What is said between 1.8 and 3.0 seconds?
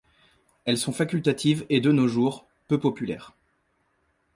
nos jours, peu